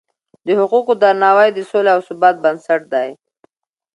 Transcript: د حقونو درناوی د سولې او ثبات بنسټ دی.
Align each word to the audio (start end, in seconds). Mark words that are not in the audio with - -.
د 0.45 0.47
حقونو 0.59 0.91
درناوی 1.03 1.49
د 1.53 1.59
سولې 1.69 1.89
او 1.95 2.01
ثبات 2.07 2.35
بنسټ 2.43 2.81
دی. 2.93 3.09